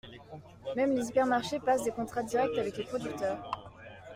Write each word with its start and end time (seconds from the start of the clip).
Même 0.75 0.95
les 0.95 1.09
hypermarchés 1.09 1.59
passent 1.59 1.83
des 1.83 1.91
contrats 1.91 2.23
directs 2.23 2.57
avec 2.57 2.75
les 2.75 2.85
producteurs. 2.85 3.51